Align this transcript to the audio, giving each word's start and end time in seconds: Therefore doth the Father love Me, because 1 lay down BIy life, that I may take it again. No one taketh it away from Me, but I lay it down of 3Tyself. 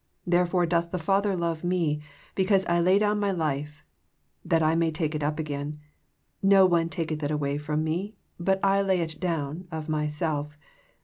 Therefore 0.25 0.65
doth 0.65 0.89
the 0.89 0.97
Father 0.97 1.35
love 1.35 1.63
Me, 1.63 2.01
because 2.33 2.65
1 2.65 2.83
lay 2.83 2.97
down 2.97 3.19
BIy 3.21 3.33
life, 3.37 3.83
that 4.43 4.63
I 4.63 4.73
may 4.73 4.89
take 4.89 5.13
it 5.13 5.21
again. 5.21 5.79
No 6.41 6.65
one 6.65 6.89
taketh 6.89 7.21
it 7.21 7.29
away 7.29 7.59
from 7.59 7.83
Me, 7.83 8.15
but 8.39 8.59
I 8.63 8.81
lay 8.81 9.01
it 9.01 9.17
down 9.19 9.67
of 9.71 9.85
3Tyself. 9.85 10.57